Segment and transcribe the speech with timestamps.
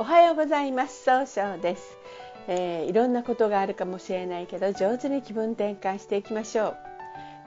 [0.00, 1.04] おはようございます。
[1.04, 1.98] 総称です、
[2.48, 6.76] えー、いろんなことがあるかもしれないけど上手に気分転換していきましょう。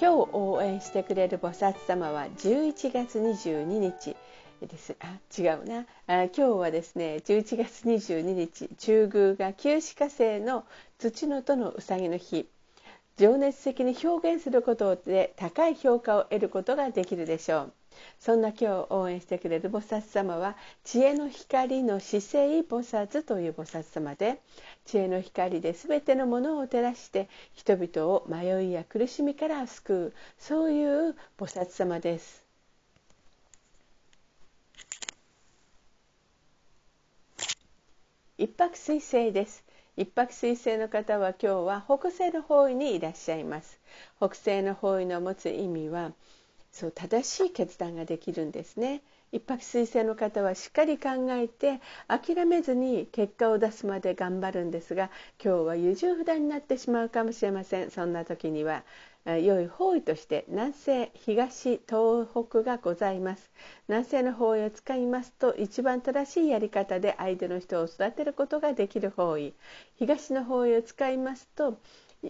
[0.00, 4.16] 今日応援してくれる菩薩様は11月22日
[4.66, 4.96] です。
[4.98, 5.86] あ違うな。
[6.08, 10.64] あ今日はですね11月22日中宮が旧歯科生の
[10.98, 12.48] 土のとのうさぎの日。
[13.16, 17.72] 情熱的に表現することで高い評価を得ることができるでしょう。
[18.18, 24.40] そんな今日応援してくれる菩薩様は知恵の光の姿勢菩薩という菩薩様で
[24.84, 32.50] 知恵の光で全てのものを照らして人々を迷いや苦しみから救うそういう菩薩様です。
[38.40, 39.62] 一泊水星です
[39.98, 43.78] 一泊水星の方は今日は北西の方位にいらっしゃいます
[44.16, 46.12] 北西の方位の持つ意味は
[46.72, 49.02] そう正しい決断ができるんですね。
[49.32, 55.08] 一泊水星の方はしっかり考えて諦めずに結果を出すまで頑張るんですが
[55.42, 57.90] 今日は優柔不断になってしまうかもしれません。
[57.90, 58.82] そんな時には
[59.26, 63.50] 良い方位として南西東東北がございます。
[63.86, 69.52] 南西の方位を使いますと一番正しいやり方で相手の人を育てることができる方位。
[69.96, 71.78] 東の方位を使いますと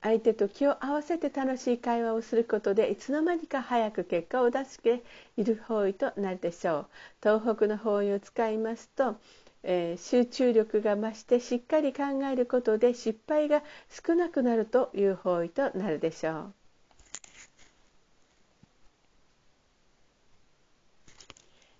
[0.00, 5.02] 相手と気を合わせて楽しい会話をすることでいつの間にか早く結果を出して
[5.36, 6.86] いる方位となるでしょう。
[7.22, 9.16] 東北の方位を使いますと、
[9.64, 13.62] えー、集中力が増してしっかり考えることで失敗が
[14.06, 16.52] 少なくなるという方位となるでしょう。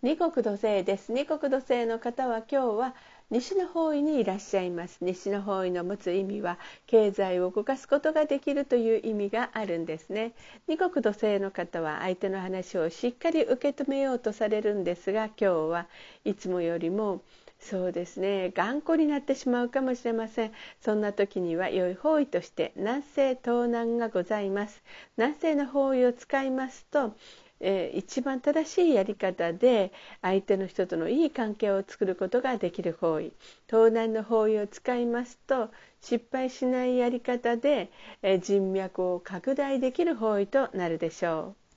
[0.00, 1.10] 二国土星です。
[1.12, 2.94] 二国土星の方は今日は
[3.30, 4.98] 西の方位にいらっしゃいます。
[5.02, 10.32] 西の方位の持つ意味は経済を動かすことができるという意味があるんですね。
[10.66, 15.86] 二国土星の方は相手の話をしっかり受け止めようとされるんですが今日は
[16.24, 17.20] いつもよりも
[17.60, 20.52] そうですね頑固になってしまうかもしれません。
[20.80, 24.82] そんな時には良い方位として南西東南がございます。
[25.18, 27.12] 南西の方位を使いますと
[27.60, 29.92] えー、一番正しいやり方で
[30.22, 33.32] 相手の人とのいい関係を作ることができる方位。
[33.68, 35.70] 東南の方位を使いますと
[36.00, 37.90] 失敗しないやり方で、
[38.22, 41.68] えー、人脈を拡大できる方位となるでしょう。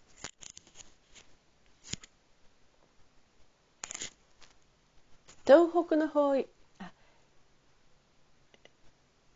[5.46, 6.48] 東北の方位。
[6.80, 6.92] あ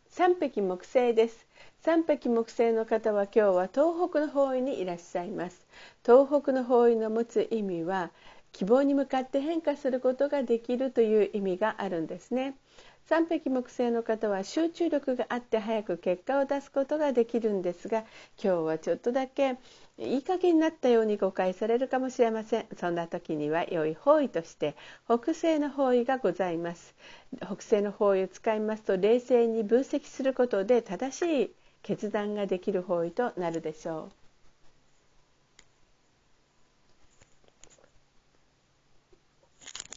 [0.08, 1.46] 三匹木星です。
[1.86, 5.68] 三匹木星の方は今日は東北の方位にいらっしゃいます。
[6.04, 8.10] 東北の方位の持つ意味は
[8.50, 12.56] 希望に向かって変化することができるという意味があるんですね。
[13.04, 18.00] 三匹木星の方は集中力があって早く結果を出すことができるんですが
[18.42, 19.56] 今日はちょっとだけ
[19.96, 22.66] いい加減になったように誤解されるかもしれません。
[22.76, 26.96] そんな時には良い方位として北西の方位がございます。
[27.44, 31.50] 北西の方位を使いますと冷静に分析することで正しい
[31.86, 34.12] 決断ができる方位となるでしょう。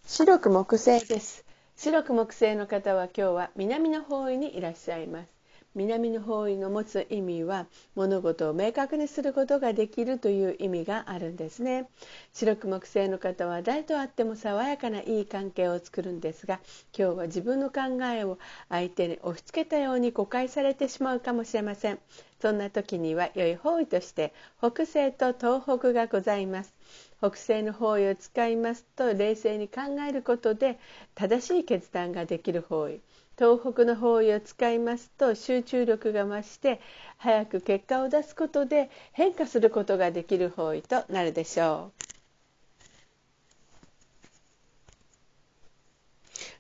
[0.06, 1.44] 白く木星です。
[1.76, 5.39] 白く木星の方は今日は南の方位にいらっしゃいます。
[5.76, 11.88] 南の方位の持つ意味は物事を明確にすることができるという意味があるんですね。
[12.34, 16.60] 白く木星の方は誰と会っても爽やかないい関係を作るんですが
[16.98, 22.00] 今日は自分の考えを相手に押し付けたように誤解されてしまうかもしれません。
[22.42, 26.74] そんな時には良い方位として北西と東北がございます。
[27.20, 30.80] 北西の方位を使いますと冷静に考えることで
[31.16, 33.02] 正しい決断ができる方位。
[33.40, 36.82] 東北の方位を使いますと集中力が増して
[37.16, 41.94] 早く結果を出すことで変化することができる方位となるでしょ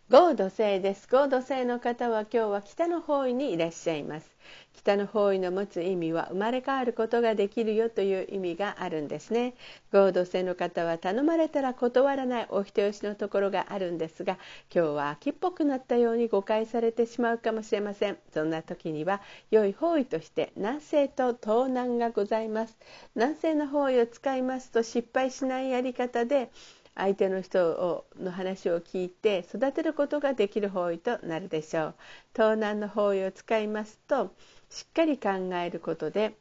[0.10, 0.16] う。
[0.16, 4.32] 合土星です合土星の方は今日は北の方位にいらっしゃいます
[4.80, 9.54] 北の方位の持つ意味は生まれ変わることができるよという意味があるんですね。
[9.92, 14.38] 合土星の方は頼まれたら断らないお人よしのところがあるんですが
[14.74, 18.18] 今日は秋っぽくなったように誤解されてしまうかもしれません。
[18.34, 19.22] そんな時には
[19.52, 22.78] 良い方位として南西と東南がございます。
[23.16, 26.52] 南西の方位を使いますと失敗しないやり方で
[26.96, 31.96] 相手の人をの話を聞いて育てることができる方位となるでしょう。
[32.34, 34.34] 東南の方位を使いますと
[34.70, 36.36] しっかり考えることで、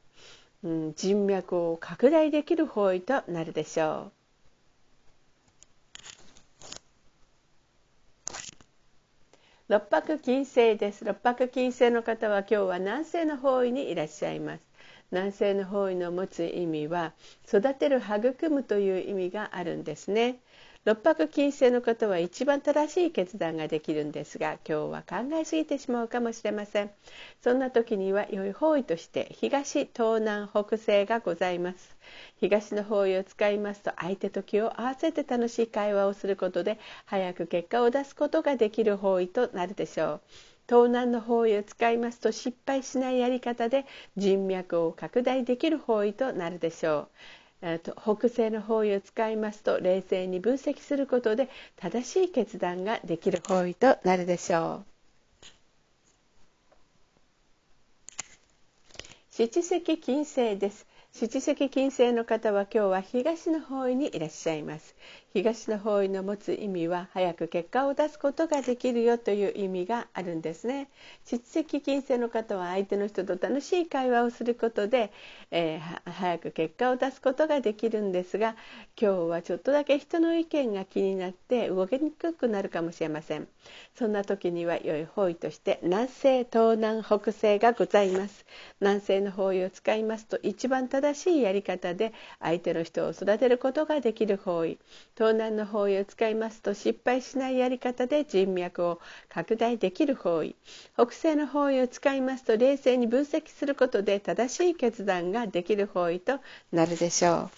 [0.62, 4.12] うん、人脈を拡大できる方位となるでしょう。
[9.69, 11.04] 六白金星です。
[11.04, 14.62] 六白金星の方は今日は南西の方位にいらっしゃいます。
[15.10, 17.12] 南西の方位の持つ意味は
[17.46, 20.38] 育てる育むという意味があるんですね。
[20.88, 26.90] 六白金星の方は一番正しい決断ができるんですが今日は考えすぎてしまうかもしれません。
[27.43, 31.94] そんな時には良い方位として東東南北西がございます。
[32.40, 40.20] 東の方位を使いますと相手と気を合わせて楽しい会話をすることで早く結果を出すことができる方位となるでしょう。
[40.70, 43.85] 東南の方位を使いますと失敗しないやり方で
[44.17, 47.08] 人脈を拡大できる方位となるでしょう。
[47.60, 54.88] 北西の方位を使いますと冷静に分析することで正しい決断ができる方位となるでしょう。
[59.31, 60.87] 七石金星です。
[61.12, 64.94] 七石金星の方は今日は東の方位にいらっしゃいます。
[65.38, 70.88] 東の方位の持つ意味は早く結果を出すことができるよという意味があるんですね。
[71.25, 75.12] 七石金星の方は相手の人と楽しい会話をすることで、
[75.52, 78.56] えー、早く結果を出すことができるんですが
[79.00, 83.46] 今日はちょっとだけ人の意見が気になって動きにくくなるかもしれません。
[83.94, 88.44] そんな時には良い方位として南西東南北西がございます。
[88.81, 94.81] 南西の方位を使いますと一番正しいやり方で相手の人を育てることができる方位。
[95.17, 98.98] 東東南の方位を使いますと失敗しないやり方で人脈を
[99.28, 100.56] 拡大できる方位
[100.94, 106.40] 北西の方位を使いますと冷静に分析することで正しい決断ができる方位と
[106.72, 107.50] なるでしょう。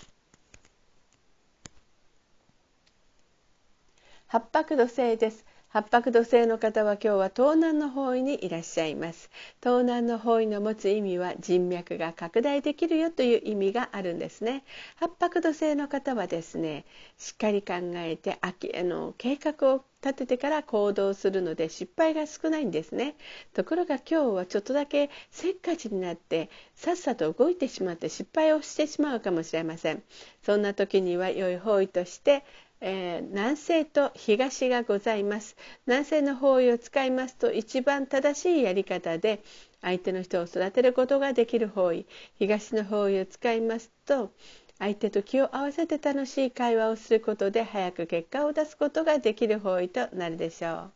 [4.27, 5.45] 八白土星です。
[5.73, 9.31] 八白土星の方は今日は東南の方位にいらっしゃいます。
[9.63, 14.65] 東南の方位の持つ意味は人脈が拡大できるよという意味があるんですね。
[14.97, 16.85] 八白土星の方はですね
[17.19, 23.15] しっかり考えてあきあの計画を立ててから行動するので失敗が少ないんですね。
[23.55, 30.03] ところが今日はちょっとだけせっかちになってさっさと動いてしまって失敗をしてしまうかもしれません。
[30.43, 32.43] そんな時には良い方位として
[32.83, 35.57] えー、南西と東がございます
[35.87, 39.43] 南西の方位を使いますと一番正しいやり方で
[39.83, 42.07] 相手の人を育てることができる方位
[42.39, 44.31] 東の方位を使いますと
[44.79, 50.93] 相手と気を合わせて楽しい会話をすることで早く結果を出すことができる方位となるでしょう。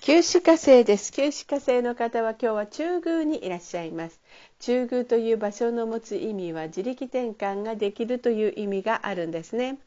[0.00, 1.12] 九死火星です。
[1.12, 4.20] 九死火星の方は今日は中宮にいらっしゃいます。
[4.66, 9.78] 中宮という場所の持つ意味は自力転換ができるという意味があるんですね。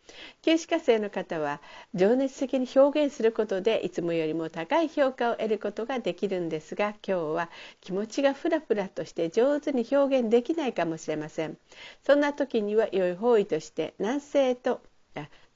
[0.42, 1.60] 九死火星の方は
[1.94, 7.50] 情熱的に表現することでいつもよりも高い評価を得ることができるんですが今日は
[7.82, 11.58] 気持ちがフラフラとして上手に表現できないかもしれません。
[12.06, 14.80] そんな時には良い方位として南西と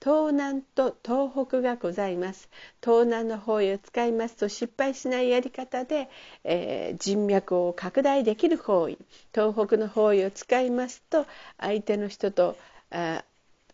[0.04, 2.50] 東南と東北がございます
[2.84, 6.10] 東南の方位を使いますと失敗しないやり方で、
[6.44, 8.98] えー、人脈を拡大できる方位
[9.34, 11.26] 東北の方位を使いますと
[11.58, 12.58] 相手の人と
[12.92, 13.24] あ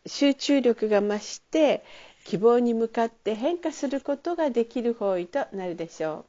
[0.06, 1.84] 集中力が増して
[2.26, 6.29] 希望に向かって変化することができる方位となるでしょう。